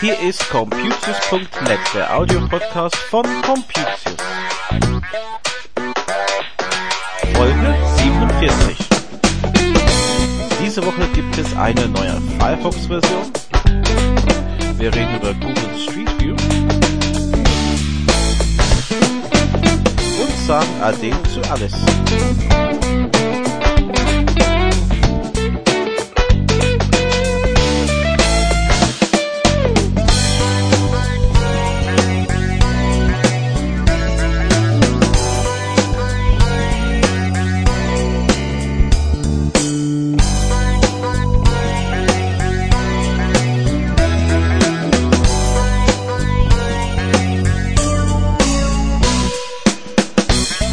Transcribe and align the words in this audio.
Hier 0.00 0.20
ist 0.20 0.48
Computius.net, 0.50 1.78
der 1.94 2.16
Audiopodcast 2.16 2.96
von 2.96 3.24
Computius. 3.42 3.86
Folge 7.34 7.76
47. 7.96 8.88
Diese 10.62 10.84
Woche 10.84 11.08
gibt 11.14 11.38
es 11.38 11.56
eine 11.56 11.88
neue 11.88 12.20
Firefox-Version. 12.38 13.32
Wir 14.78 14.94
reden 14.94 15.16
über 15.16 15.32
Google 15.34 15.78
Street 15.78 16.20
View. 16.20 16.75
Und 20.46 20.52
sagen 20.52 20.80
Ade 20.80 21.10
zu 21.34 21.40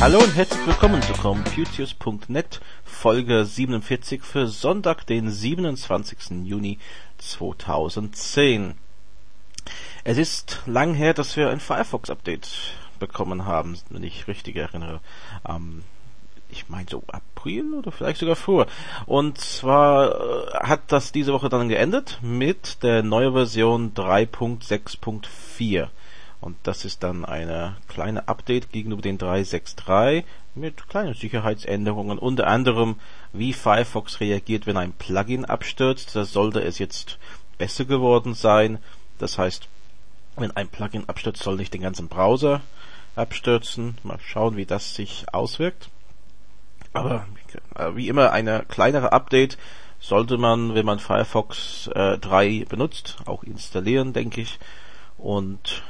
Hallo 0.04 0.20
und 0.20 0.36
herzlich 0.36 0.68
willkommen 0.68 1.02
zu 1.02 1.14
Computius.net 1.14 2.60
Folge 2.84 3.46
47 3.46 4.22
für 4.22 4.48
Sonntag, 4.48 5.08
den 5.08 5.30
27. 5.30 6.44
Juni 6.44 6.78
2010. 7.20 8.74
Es 10.04 10.18
ist 10.18 10.62
lang 10.66 10.94
her, 10.94 11.14
dass 11.14 11.38
wir 11.38 11.50
ein 11.50 11.62
Firefox-Update 11.62 12.50
bekommen 13.00 13.46
haben, 13.46 13.80
wenn 13.92 14.04
ich 14.04 14.28
richtig 14.28 14.58
erinnere. 14.58 15.00
Ähm, 15.48 15.86
ich 16.50 16.68
meine 16.68 16.90
so 16.90 17.02
April 17.08 17.74
oder 17.74 17.94
vielleicht 17.94 18.20
sogar 18.20 18.36
früher. 18.36 18.68
Und 19.06 19.38
zwar 19.38 20.20
äh, 20.20 20.68
hat 20.68 20.82
das 20.92 21.14
diese 21.14 21.32
Woche 21.32 21.48
dann 21.48 21.70
geendet 21.70 22.20
mit 22.22 22.84
der 22.84 23.04
neuen 23.04 23.32
Version 23.32 23.94
3.6.4. 23.94 25.88
Und 26.44 26.58
das 26.64 26.84
ist 26.84 27.04
dann 27.04 27.24
eine 27.24 27.78
kleine 27.88 28.28
Update 28.28 28.74
gegenüber 28.74 29.02
den 29.02 29.18
3.6.3 29.18 30.26
mit 30.56 30.90
kleinen 30.90 31.14
Sicherheitsänderungen, 31.14 32.20
unter 32.20 32.48
anderem 32.48 32.98
wie 33.32 33.54
Firefox 33.54 34.20
reagiert, 34.20 34.68
wenn 34.68 34.76
ein 34.76 34.92
Plugin 34.92 35.46
abstürzt. 35.46 36.18
Da 36.18 36.26
sollte 36.26 36.62
es 36.62 36.80
jetzt 36.80 37.18
besser 37.58 37.86
geworden 37.86 38.34
sein. 38.34 38.80
Das 39.20 39.38
heißt, 39.38 39.70
wenn 40.36 40.52
ein 40.52 40.68
Plugin 40.68 41.08
abstürzt, 41.08 41.42
soll 41.42 41.56
nicht 41.56 41.74
den 41.74 41.82
ganzen 41.82 42.10
Browser 42.10 42.60
abstürzen. 43.16 43.98
Mal 44.04 44.20
schauen, 44.20 44.58
wie 44.58 44.66
das 44.66 44.96
sich 44.96 45.26
auswirkt. 45.32 45.90
Aber 46.92 47.26
äh, 47.76 47.96
wie 47.96 48.10
immer 48.10 48.34
eine 48.34 48.66
kleinere 48.68 49.14
Update 49.14 49.58
sollte 50.02 50.38
man, 50.38 50.76
wenn 50.76 50.86
man 50.86 51.00
Firefox 51.00 51.88
äh, 51.96 52.18
3 52.18 52.66
benutzt, 52.68 53.16
auch 53.24 53.44
installieren, 53.44 54.12
denke 54.12 54.42
ich. 54.42 54.60
Und 55.18 55.84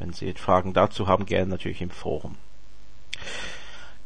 wenn 0.00 0.12
Sie 0.12 0.32
Fragen 0.32 0.72
dazu 0.72 1.06
haben, 1.06 1.26
gerne 1.26 1.46
natürlich 1.46 1.82
im 1.82 1.90
Forum. 1.90 2.36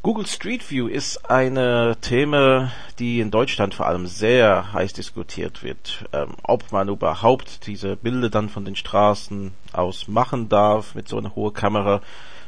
Google 0.03 0.27
Street 0.27 0.69
View 0.69 0.87
ist 0.87 1.31
eine 1.31 1.97
Thema, 1.99 2.71
die 2.99 3.21
in 3.21 3.31
Deutschland 3.31 3.73
vor 3.73 3.87
allem 3.87 4.05
sehr 4.05 4.71
heiß 4.71 4.93
diskutiert 4.93 5.63
wird. 5.63 6.05
Ähm, 6.13 6.35
ob 6.43 6.71
man 6.71 6.89
überhaupt 6.89 7.65
diese 7.65 7.95
Bilder 7.95 8.29
dann 8.29 8.49
von 8.49 8.65
den 8.65 8.75
Straßen 8.75 9.51
aus 9.73 10.07
machen 10.07 10.47
darf 10.47 10.93
mit 10.93 11.07
so 11.07 11.17
einer 11.17 11.33
hohen 11.33 11.53
Kamera. 11.53 12.01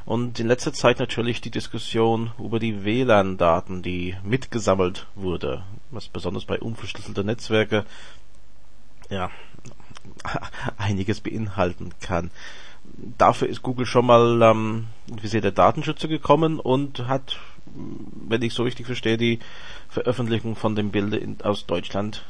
Und 0.06 0.40
in 0.40 0.48
letzter 0.48 0.72
Zeit 0.72 1.00
natürlich 1.00 1.42
die 1.42 1.50
Diskussion 1.50 2.32
über 2.38 2.60
die 2.60 2.86
WLAN-Daten, 2.86 3.82
die 3.82 4.16
mitgesammelt 4.24 5.08
wurde, 5.16 5.64
was 5.90 6.10
besonders 6.10 6.46
bei 6.46 6.60
unverschlüsselten 6.60 7.26
Netzwerken 7.26 7.86
ja 9.10 9.32
einiges 10.78 11.22
beinhalten 11.22 11.94
kann 12.02 12.30
dafür 13.18 13.48
ist 13.48 13.62
Google 13.62 13.86
schon 13.86 14.06
mal 14.06 14.42
ähm, 14.42 14.88
wie 15.08 15.28
sie 15.28 15.42
der 15.42 15.52
Datenschützer 15.52 16.08
gekommen 16.08 16.60
und 16.60 17.08
hat, 17.08 17.38
wenn 17.66 18.42
ich 18.42 18.54
so 18.54 18.64
richtig 18.64 18.86
verstehe, 18.86 19.18
die 19.18 19.40
Veröffentlichung 19.90 20.56
von 20.56 20.76
dem 20.76 20.92
Bilde 20.92 21.18
in, 21.18 21.42
aus 21.42 21.66
Deutschland 21.66 22.24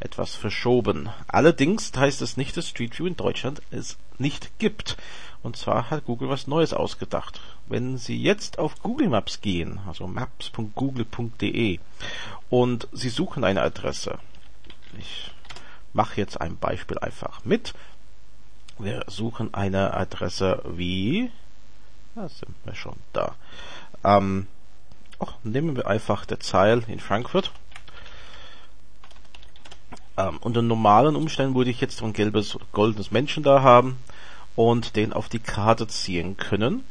etwas 0.00 0.34
verschoben. 0.34 1.08
Allerdings 1.26 1.92
heißt 1.94 2.22
es 2.22 2.36
nicht, 2.36 2.56
dass 2.56 2.68
Street 2.68 2.98
View 2.98 3.06
in 3.06 3.16
Deutschland 3.16 3.62
es 3.70 3.98
nicht 4.18 4.58
gibt. 4.58 4.96
Und 5.42 5.56
zwar 5.56 5.90
hat 5.90 6.04
Google 6.04 6.28
was 6.28 6.46
Neues 6.46 6.72
ausgedacht. 6.72 7.40
Wenn 7.66 7.98
Sie 7.98 8.20
jetzt 8.20 8.58
auf 8.58 8.80
Google 8.82 9.08
Maps 9.08 9.40
gehen, 9.40 9.80
also 9.86 10.06
maps.google.de, 10.06 11.78
und 12.48 12.88
Sie 12.92 13.08
suchen 13.08 13.44
eine 13.44 13.62
Adresse, 13.62 14.18
ich 14.98 15.30
mache 15.92 16.20
jetzt 16.20 16.40
ein 16.40 16.56
Beispiel 16.56 16.98
einfach 16.98 17.44
mit, 17.44 17.74
wir 18.78 19.04
suchen 19.06 19.54
eine 19.54 19.94
Adresse 19.94 20.62
wie, 20.64 21.30
da 22.14 22.28
sind 22.28 22.54
wir 22.64 22.74
schon 22.74 22.96
da. 23.12 23.34
Ähm, 24.04 24.46
oh, 25.18 25.28
nehmen 25.42 25.76
wir 25.76 25.86
einfach 25.86 26.24
der 26.26 26.40
Zeil 26.40 26.84
in 26.88 27.00
Frankfurt. 27.00 27.52
Ähm, 30.16 30.38
unter 30.40 30.62
normalen 30.62 31.16
Umständen 31.16 31.54
würde 31.54 31.70
ich 31.70 31.80
jetzt 31.80 32.02
ein 32.02 32.12
gelbes, 32.12 32.58
goldenes 32.72 33.10
Menschen 33.10 33.42
da 33.42 33.62
haben 33.62 33.98
und 34.56 34.96
den 34.96 35.12
auf 35.12 35.28
die 35.28 35.38
Karte 35.38 35.86
ziehen 35.86 36.36
können. 36.36 36.84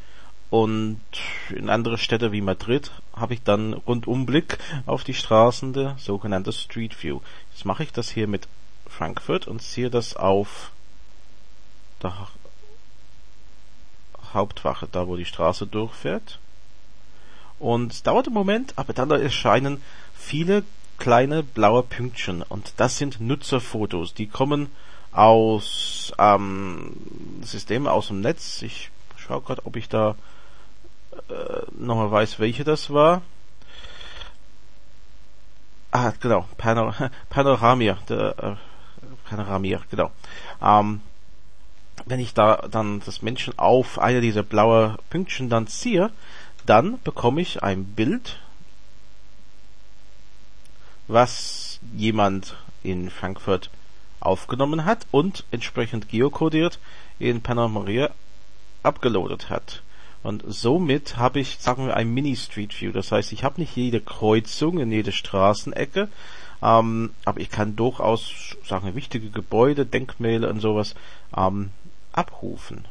Und 0.50 1.02
in 1.50 1.70
andere 1.70 1.98
Städte 1.98 2.32
wie 2.32 2.40
Madrid 2.40 2.92
habe 3.14 3.34
ich 3.34 3.44
dann 3.44 3.74
Rundumblick 3.74 4.60
auf 4.86 5.04
die 5.04 5.14
Straßen 5.14 5.74
der 5.74 5.96
sogenannte 5.98 6.54
Street 6.54 7.04
View. 7.04 7.20
Jetzt 7.52 7.66
mache 7.66 7.84
ich 7.84 7.92
das 7.92 8.10
hier 8.10 8.28
mit 8.28 8.48
Frankfurt 8.88 9.48
und 9.48 9.62
ziehe 9.62 9.90
das 9.90 10.16
auf 10.16 10.72
der 12.02 12.28
Hauptwache, 14.34 14.88
da 14.92 15.08
wo 15.08 15.16
die 15.16 15.26
Straße 15.26 15.68
durchfährt. 15.68 16.40
Und 17.60 17.92
es 17.92 18.04
dauert 18.04 18.28
einen 18.28 18.36
Moment, 18.36 18.74
aber 18.76 18.94
dann 18.94 19.10
erscheinen 19.12 19.82
viele 20.16 20.64
kleine 20.98 21.44
blaue 21.44 21.84
Pünktchen 21.84 22.42
und 22.42 22.74
das 22.78 22.98
sind 22.98 23.20
Nutzerfotos. 23.22 24.14
Die 24.14 24.28
kommen 24.28 24.70
aus 25.12 26.14
ähm, 26.18 26.94
Systemen 27.42 27.88
aus 27.88 28.08
dem 28.08 28.22
Netz. 28.22 28.62
Ich 28.62 28.92
schaue 29.16 29.42
gerade, 29.42 29.66
ob 29.66 29.76
ich 29.76 29.90
da 29.90 30.16
äh, 31.30 31.62
nochmal 31.78 32.12
weiß, 32.12 32.40
welche 32.40 32.64
das 32.64 32.92
war. 32.92 33.22
Ah, 35.92 36.14
genau, 36.20 36.46
Panor 36.58 36.94
Panoramir, 37.30 37.98
der, 38.10 38.38
äh, 38.38 38.56
Panoramir, 39.30 39.82
genau. 39.90 40.12
Ähm, 40.62 41.02
wenn 42.08 42.20
ich 42.20 42.34
da 42.34 42.68
dann 42.70 43.02
das 43.06 43.22
Menschen 43.22 43.58
auf 43.58 44.00
eine 44.00 44.22
dieser 44.22 44.44
blauen 44.44 44.98
Pünktchen 45.10 45.50
dann 45.50 45.68
ziehe, 45.68 46.12
dann 46.66 47.00
bekomme 47.04 47.42
ich 47.42 47.64
ein 47.64 47.86
Bild, 47.86 48.40
was 51.08 51.80
jemand 51.96 52.56
in 52.84 53.10
Frankfurt 53.10 53.70
aufgenommen 54.20 54.86
hat 54.86 55.08
und 55.12 55.46
entsprechend 55.52 56.10
geokodiert 56.10 56.80
in 57.20 57.42
Panamaria 57.42 58.12
abgeloadet 58.84 59.50
hat. 59.50 59.82
Und 60.24 60.44
somit 60.48 61.18
habe 61.18 61.40
ich, 61.40 61.60
sagen 61.60 61.86
wir, 61.86 61.96
ein 61.96 62.14
Mini-Street 62.14 62.82
View. 62.82 62.92
Das 62.92 63.12
heißt, 63.12 63.32
ich 63.32 63.44
habe 63.44 63.62
nicht 63.62 63.76
jede 63.76 64.02
Kreuzung 64.02 64.80
in 64.80 64.92
jede 64.92 65.12
Straßenecke, 65.12 66.10
ähm, 66.62 67.12
aber 67.24 67.40
ich 67.40 67.50
kann 67.50 67.76
durchaus, 67.76 68.58
sagen 68.66 68.88
wir, 68.88 68.96
wichtige 68.96 69.30
Gebäude, 69.30 69.86
Denkmäler 69.86 70.50
und 70.50 70.60
sowas 70.60 70.96
ähm, 71.36 71.70
abrufen. 72.18 72.86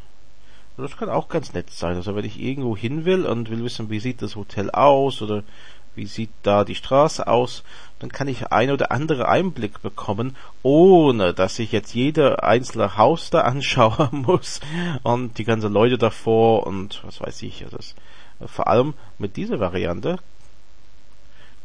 Das 0.76 0.96
kann 0.96 1.08
auch 1.08 1.28
ganz 1.28 1.54
nett 1.54 1.70
sein. 1.70 1.96
Also 1.96 2.14
wenn 2.14 2.24
ich 2.24 2.38
irgendwo 2.38 2.76
hin 2.76 3.04
will 3.06 3.24
und 3.24 3.50
will 3.50 3.64
wissen, 3.64 3.88
wie 3.88 4.00
sieht 4.00 4.20
das 4.20 4.36
Hotel 4.36 4.70
aus 4.70 5.22
oder 5.22 5.42
wie 5.94 6.04
sieht 6.04 6.30
da 6.42 6.64
die 6.64 6.74
Straße 6.74 7.26
aus, 7.26 7.62
dann 7.98 8.12
kann 8.12 8.28
ich 8.28 8.52
ein 8.52 8.70
oder 8.70 8.92
andere 8.92 9.28
Einblick 9.28 9.80
bekommen, 9.80 10.36
ohne 10.62 11.32
dass 11.32 11.58
ich 11.58 11.72
jetzt 11.72 11.94
jeder 11.94 12.44
einzelne 12.44 12.98
Haus 12.98 13.30
da 13.30 13.40
anschauen 13.42 14.10
muss 14.12 14.60
und 15.02 15.38
die 15.38 15.44
ganzen 15.44 15.72
Leute 15.72 15.96
davor 15.96 16.66
und 16.66 17.02
was 17.04 17.20
weiß 17.22 17.42
ich. 17.42 17.64
Also 17.64 17.78
das, 17.78 17.94
vor 18.44 18.68
allem 18.68 18.92
mit 19.18 19.36
dieser 19.38 19.58
Variante 19.58 20.18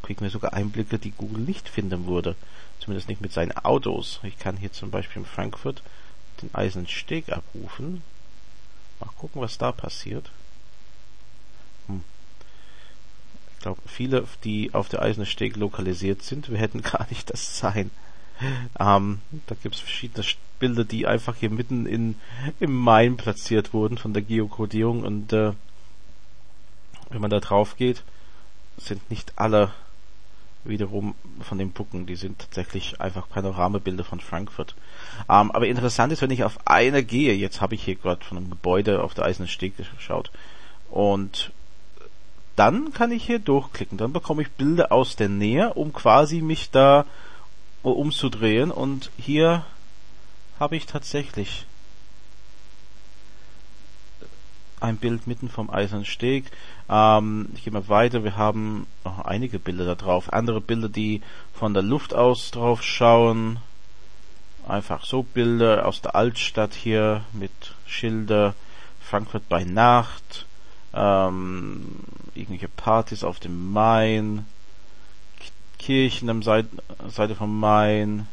kriegen 0.02 0.22
wir 0.22 0.30
sogar 0.30 0.54
Einblicke, 0.54 0.98
die 0.98 1.12
Google 1.12 1.42
nicht 1.44 1.68
finden 1.68 2.06
würde. 2.06 2.34
Zumindest 2.80 3.08
nicht 3.08 3.20
mit 3.20 3.32
seinen 3.32 3.52
Autos. 3.52 4.18
Ich 4.24 4.38
kann 4.38 4.56
hier 4.56 4.72
zum 4.72 4.90
Beispiel 4.90 5.22
in 5.22 5.26
Frankfurt 5.26 5.82
den 6.42 6.54
Eisensteg 6.54 7.30
abrufen. 7.30 8.02
Mal 9.00 9.10
gucken, 9.18 9.40
was 9.40 9.58
da 9.58 9.72
passiert. 9.72 10.30
hm, 11.86 12.02
ich 13.54 13.62
glaube, 13.62 13.80
viele, 13.86 14.26
die 14.44 14.74
auf 14.74 14.88
der 14.88 15.02
Eisene 15.02 15.26
Steg 15.26 15.56
lokalisiert 15.56 16.22
sind, 16.22 16.48
wir 16.50 16.58
hätten 16.58 16.82
gar 16.82 17.06
nicht 17.10 17.30
das 17.30 17.58
sein. 17.58 17.90
Ähm, 18.78 19.20
da 19.46 19.54
gibt 19.62 19.76
es 19.76 19.80
verschiedene 19.80 20.26
Bilder, 20.58 20.84
die 20.84 21.06
einfach 21.06 21.36
hier 21.36 21.50
mitten 21.50 21.86
in, 21.86 22.16
im 22.60 22.74
Main 22.74 23.16
platziert 23.16 23.72
wurden 23.72 23.98
von 23.98 24.12
der 24.12 24.22
Geokodierung 24.22 25.02
und 25.02 25.32
äh, 25.32 25.52
wenn 27.10 27.20
man 27.20 27.30
da 27.30 27.40
drauf 27.40 27.76
geht, 27.76 28.02
sind 28.78 29.10
nicht 29.10 29.32
alle 29.36 29.72
wiederum 30.64 31.14
von 31.40 31.58
den 31.58 31.72
Bucken, 31.72 32.06
die 32.06 32.16
sind 32.16 32.38
tatsächlich 32.38 33.00
einfach 33.00 33.28
Panoramabilder 33.28 34.04
von 34.04 34.20
Frankfurt. 34.20 34.74
Ähm, 35.28 35.50
aber 35.50 35.66
interessant 35.66 36.12
ist, 36.12 36.22
wenn 36.22 36.30
ich 36.30 36.44
auf 36.44 36.58
eine 36.66 37.02
gehe, 37.02 37.34
jetzt 37.34 37.60
habe 37.60 37.74
ich 37.74 37.82
hier 37.82 37.96
gerade 37.96 38.24
von 38.24 38.38
einem 38.38 38.50
Gebäude 38.50 39.02
auf 39.02 39.14
der 39.14 39.24
Eisernen 39.24 39.48
Steg 39.48 39.76
geschaut 39.76 40.30
und 40.90 41.52
dann 42.54 42.92
kann 42.92 43.12
ich 43.12 43.24
hier 43.24 43.38
durchklicken, 43.38 43.98
dann 43.98 44.12
bekomme 44.12 44.42
ich 44.42 44.50
Bilder 44.50 44.92
aus 44.92 45.16
der 45.16 45.28
Nähe, 45.28 45.74
um 45.74 45.92
quasi 45.92 46.42
mich 46.42 46.70
da 46.70 47.06
umzudrehen 47.82 48.70
und 48.70 49.10
hier 49.16 49.64
habe 50.60 50.76
ich 50.76 50.86
tatsächlich 50.86 51.66
ein 54.82 54.96
Bild 54.96 55.26
mitten 55.26 55.48
vom 55.48 55.70
Eisernen 55.70 56.04
Steg. 56.04 56.50
Ähm, 56.88 57.48
ich 57.54 57.64
gehe 57.64 57.72
mal 57.72 57.88
weiter. 57.88 58.24
Wir 58.24 58.36
haben 58.36 58.86
noch 59.04 59.24
einige 59.24 59.58
Bilder 59.58 59.84
da 59.84 59.94
drauf. 59.94 60.32
Andere 60.32 60.60
Bilder, 60.60 60.88
die 60.88 61.22
von 61.54 61.72
der 61.74 61.82
Luft 61.82 62.14
aus 62.14 62.50
drauf 62.50 62.82
schauen. 62.82 63.58
Einfach 64.66 65.04
so 65.04 65.22
Bilder 65.22 65.86
aus 65.86 66.02
der 66.02 66.14
Altstadt 66.14 66.74
hier 66.74 67.24
mit 67.32 67.52
Schilder. 67.86 68.54
Frankfurt 69.00 69.48
bei 69.48 69.64
Nacht. 69.64 70.46
Ähm, 70.94 72.00
irgendwelche 72.34 72.68
Partys 72.68 73.24
auf 73.24 73.40
dem 73.40 73.72
Main. 73.72 74.46
Kirchen 75.78 76.30
am 76.30 76.42
Seite, 76.42 76.68
Seite 77.08 77.34
vom 77.34 77.58
Main. 77.58 78.28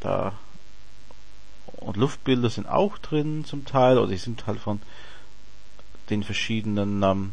Da 0.00 0.32
und 1.84 1.96
Luftbilder 1.96 2.50
sind 2.50 2.66
auch 2.66 2.98
drin 2.98 3.44
zum 3.44 3.64
Teil, 3.64 3.98
oder 3.98 4.08
die 4.10 4.16
sind 4.16 4.46
halt 4.46 4.58
von 4.58 4.80
den 6.10 6.22
verschiedenen 6.22 7.02
ähm, 7.02 7.32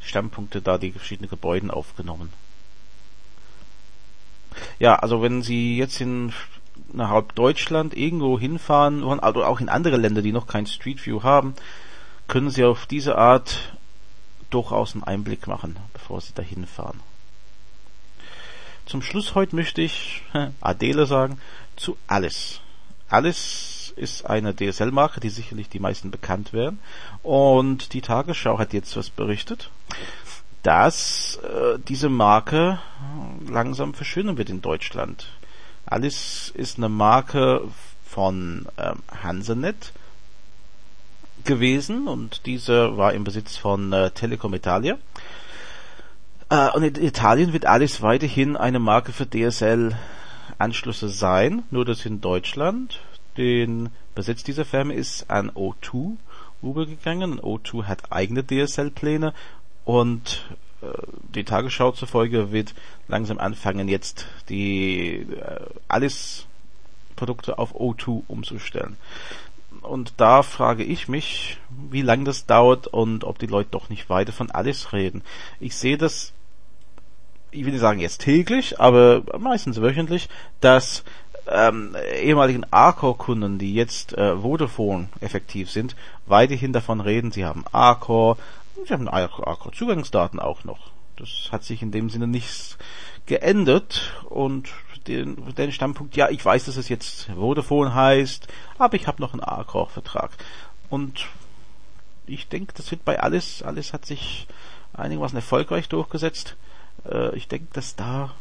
Standpunkte 0.00 0.62
da, 0.62 0.78
die 0.78 0.92
verschiedenen 0.92 1.30
Gebäuden 1.30 1.70
aufgenommen. 1.70 2.32
Ja, 4.78 4.96
also 4.96 5.22
wenn 5.22 5.42
Sie 5.42 5.76
jetzt 5.76 6.00
in 6.00 6.32
innerhalb 6.92 7.34
Deutschland 7.34 7.96
irgendwo 7.96 8.38
hinfahren, 8.38 9.02
also 9.20 9.44
auch 9.44 9.60
in 9.60 9.68
andere 9.68 9.96
Länder, 9.96 10.22
die 10.22 10.32
noch 10.32 10.46
kein 10.46 10.66
Street 10.66 11.04
View 11.04 11.22
haben, 11.22 11.54
können 12.28 12.50
Sie 12.50 12.64
auf 12.64 12.86
diese 12.86 13.18
Art 13.18 13.76
durchaus 14.50 14.94
einen 14.94 15.04
Einblick 15.04 15.46
machen, 15.46 15.76
bevor 15.92 16.20
Sie 16.20 16.32
dahin 16.32 16.66
fahren. 16.66 17.00
Zum 18.86 19.02
Schluss 19.02 19.34
heute 19.34 19.56
möchte 19.56 19.82
ich 19.82 20.22
Adele 20.60 21.06
sagen 21.06 21.38
zu 21.76 21.96
Alice. 22.06 22.60
Alice 23.08 23.92
ist 23.96 24.26
eine 24.26 24.54
DSL-Marke, 24.54 25.20
die 25.20 25.30
sicherlich 25.30 25.68
die 25.68 25.78
meisten 25.78 26.10
bekannt 26.10 26.52
werden. 26.52 26.78
Und 27.22 27.92
die 27.92 28.00
Tagesschau 28.00 28.58
hat 28.58 28.72
jetzt 28.72 28.96
was 28.96 29.10
berichtet, 29.10 29.70
dass 30.62 31.36
äh, 31.42 31.78
diese 31.88 32.08
Marke 32.08 32.80
langsam 33.48 33.94
verschwinden 33.94 34.36
wird 34.36 34.50
in 34.50 34.62
Deutschland. 34.62 35.28
Alice 35.86 36.50
ist 36.54 36.78
eine 36.78 36.88
Marke 36.88 37.62
von 38.04 38.66
ähm, 38.76 39.02
Hansenet 39.22 39.92
gewesen 41.44 42.08
und 42.08 42.46
diese 42.46 42.96
war 42.96 43.12
im 43.12 43.24
Besitz 43.24 43.56
von 43.56 43.92
äh, 43.92 44.10
Telecom 44.10 44.52
Italia. 44.54 44.98
Äh, 46.50 46.70
und 46.70 46.82
in 46.82 47.04
Italien 47.04 47.52
wird 47.52 47.66
Alice 47.66 48.02
weiterhin 48.02 48.56
eine 48.56 48.80
Marke 48.80 49.12
für 49.12 49.26
DSL-Anschlüsse 50.46 51.08
sein, 51.08 51.62
nur 51.70 51.84
dass 51.84 52.06
in 52.06 52.20
Deutschland 52.20 53.00
den 53.36 53.90
Besitz 54.14 54.42
dieser 54.44 54.64
Firma 54.64 54.94
ist 54.94 55.30
an 55.30 55.50
O2 55.50 56.16
übergegangen. 56.62 57.40
O2 57.40 57.84
hat 57.84 58.12
eigene 58.12 58.44
DSL-Pläne 58.44 59.34
und 59.84 60.46
äh, 60.82 60.86
die 61.34 61.44
Tagesschau 61.44 61.92
zufolge 61.92 62.50
wird 62.52 62.74
langsam 63.08 63.38
anfangen, 63.38 63.88
jetzt 63.88 64.26
die 64.48 65.26
äh, 65.30 65.60
alles 65.88 66.46
Produkte 67.14 67.58
auf 67.58 67.74
O2 67.74 68.22
umzustellen. 68.26 68.96
Und 69.82 70.14
da 70.16 70.42
frage 70.42 70.82
ich 70.82 71.06
mich, 71.06 71.58
wie 71.90 72.02
lange 72.02 72.24
das 72.24 72.46
dauert 72.46 72.86
und 72.86 73.24
ob 73.24 73.38
die 73.38 73.46
Leute 73.46 73.70
doch 73.72 73.88
nicht 73.90 74.08
weiter 74.08 74.32
von 74.32 74.50
alles 74.50 74.92
reden. 74.92 75.22
Ich 75.60 75.76
sehe 75.76 75.98
das 75.98 76.32
ich 77.56 77.64
will 77.64 77.72
nicht 77.72 77.80
sagen 77.80 78.00
jetzt 78.00 78.20
täglich, 78.20 78.78
aber 78.78 79.22
meistens 79.38 79.80
wöchentlich, 79.80 80.28
dass 80.60 81.04
ähm, 81.48 81.96
ehemaligen 82.20 82.64
Arcor-Kunden, 82.70 83.58
die 83.58 83.74
jetzt 83.74 84.12
äh, 84.12 84.36
Vodafone 84.36 85.08
effektiv 85.20 85.70
sind, 85.70 85.96
weiterhin 86.26 86.72
davon 86.72 87.00
reden, 87.00 87.32
sie 87.32 87.44
haben 87.44 87.64
Arcor, 87.72 88.36
sie 88.86 88.92
haben 88.92 89.08
Arcor-Zugangsdaten 89.08 90.38
auch 90.38 90.64
noch. 90.64 90.90
Das 91.16 91.48
hat 91.50 91.64
sich 91.64 91.82
in 91.82 91.92
dem 91.92 92.10
Sinne 92.10 92.26
nichts 92.26 92.76
geändert 93.24 94.12
und 94.28 94.68
den, 95.06 95.54
den 95.54 95.72
Standpunkt, 95.72 96.16
ja, 96.16 96.28
ich 96.28 96.44
weiß, 96.44 96.66
dass 96.66 96.76
es 96.76 96.88
jetzt 96.88 97.30
Vodafone 97.34 97.94
heißt, 97.94 98.48
aber 98.76 98.94
ich 98.96 99.06
habe 99.06 99.22
noch 99.22 99.32
einen 99.32 99.42
Arcor-Vertrag. 99.42 100.32
Und 100.90 101.26
ich 102.26 102.48
denke, 102.48 102.74
das 102.76 102.90
wird 102.90 103.04
bei 103.04 103.20
alles, 103.20 103.62
alles 103.62 103.92
hat 103.92 104.04
sich 104.04 104.46
einigermaßen 104.92 105.36
erfolgreich 105.36 105.88
durchgesetzt 105.88 106.56
äh, 107.08 107.36
ich 107.36 107.48
denke, 107.48 107.68
dass 107.72 107.96
da 107.96 108.32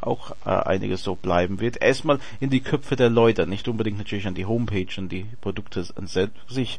auch 0.00 0.32
äh, 0.44 0.50
einiges 0.50 1.02
so 1.02 1.14
bleiben 1.14 1.60
wird. 1.60 1.82
Erstmal 1.82 2.18
in 2.38 2.50
die 2.50 2.60
Köpfe 2.60 2.96
der 2.96 3.10
Leute, 3.10 3.46
nicht 3.46 3.68
unbedingt 3.68 3.98
natürlich 3.98 4.26
an 4.26 4.34
die 4.34 4.46
Homepage 4.46 4.88
und 4.98 5.10
die 5.10 5.26
Produkte 5.40 5.84
an 5.96 6.06
sich, 6.06 6.78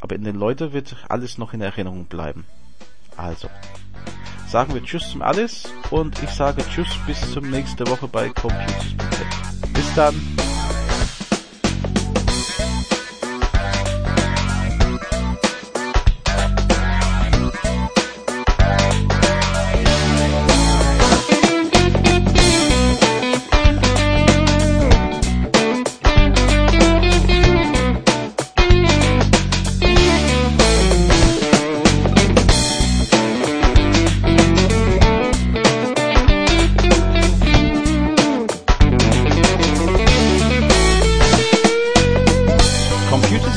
aber 0.00 0.14
in 0.14 0.24
den 0.24 0.36
Leuten 0.36 0.72
wird 0.72 0.96
alles 1.08 1.38
noch 1.38 1.52
in 1.52 1.60
Erinnerung 1.60 2.06
bleiben. 2.06 2.44
Also, 3.16 3.48
sagen 4.48 4.74
wir 4.74 4.82
Tschüss 4.82 5.10
zum 5.10 5.22
Alles 5.22 5.72
und 5.90 6.22
ich 6.22 6.30
sage 6.30 6.62
Tschüss 6.68 6.98
bis 7.06 7.32
zum 7.32 7.50
nächsten 7.50 7.86
Woche 7.88 8.08
bei 8.08 8.28
Computers. 8.28 8.94
Bis 9.72 9.94
dann! 9.94 10.35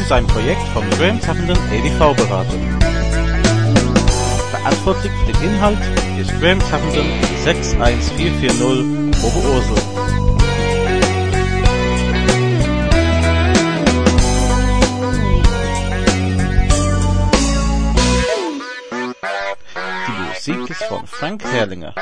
Graham 0.09 1.21
Tappenden 1.21 1.55
EDV-Beratung. 1.71 2.79
Verantwortlich 4.49 5.11
für 5.11 5.31
den 5.31 5.51
Inhalt 5.51 5.77
ist 6.19 6.31
Graham 6.41 6.59
Tappenden 6.61 7.05
61440 7.43 9.23
Oberursel. 9.23 9.77
Die 20.07 20.51
Musik 20.51 20.69
ist 20.71 20.83
von 20.85 21.05
Frank 21.05 21.43
Herrlinger. 21.43 21.93